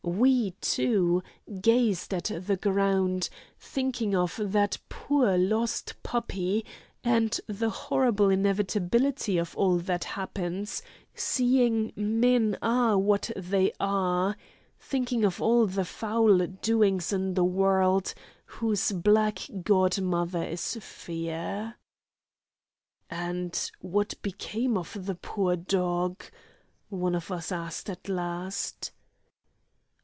We, 0.03 0.51
too, 0.61 1.21
gazed 1.61 2.11
at 2.11 2.31
the 2.47 2.57
ground, 2.57 3.29
thinking 3.59 4.15
of, 4.15 4.39
that 4.43 4.79
poor 4.89 5.37
lost 5.37 5.93
puppy, 6.01 6.65
and 7.03 7.39
the 7.45 7.69
horrible 7.69 8.29
inevitability 8.29 9.37
of 9.37 9.55
all 9.55 9.77
that 9.77 10.03
happens, 10.03 10.81
seeing 11.13 11.93
men 11.95 12.57
are 12.63 12.97
what 12.97 13.29
they 13.35 13.71
are; 13.79 14.35
thinking 14.79 15.23
of 15.23 15.39
all 15.39 15.67
the 15.67 15.85
foul 15.85 16.47
doings 16.47 17.13
in 17.13 17.35
the 17.35 17.45
world, 17.45 18.15
whose 18.45 18.91
black 18.91 19.41
godmother 19.63 20.43
is 20.43 20.77
Fear. 20.81 21.77
"And 23.07 23.71
what 23.81 24.15
became 24.23 24.79
of 24.79 25.05
the 25.05 25.15
poor 25.15 25.55
dog?" 25.55 26.23
one 26.89 27.13
of 27.13 27.29
us 27.31 27.51
asked 27.51 27.87
at 27.87 28.09
last. 28.09 28.91